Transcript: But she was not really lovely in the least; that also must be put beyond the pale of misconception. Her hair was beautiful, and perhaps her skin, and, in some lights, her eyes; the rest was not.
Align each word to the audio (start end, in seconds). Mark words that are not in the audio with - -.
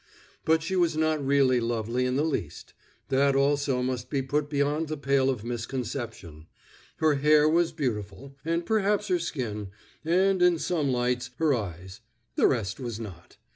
But 0.45 0.63
she 0.63 0.75
was 0.75 0.97
not 0.97 1.23
really 1.23 1.59
lovely 1.59 2.07
in 2.07 2.15
the 2.15 2.23
least; 2.23 2.73
that 3.09 3.35
also 3.35 3.83
must 3.83 4.09
be 4.09 4.23
put 4.23 4.49
beyond 4.49 4.87
the 4.87 4.97
pale 4.97 5.29
of 5.29 5.43
misconception. 5.43 6.47
Her 6.97 7.13
hair 7.17 7.47
was 7.47 7.71
beautiful, 7.71 8.35
and 8.43 8.65
perhaps 8.65 9.09
her 9.09 9.19
skin, 9.19 9.69
and, 10.03 10.41
in 10.41 10.57
some 10.57 10.89
lights, 10.91 11.29
her 11.37 11.53
eyes; 11.53 12.01
the 12.35 12.47
rest 12.47 12.79
was 12.79 12.99
not. 12.99 13.37